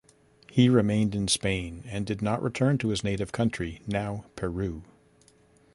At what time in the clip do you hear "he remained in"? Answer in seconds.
0.49-1.27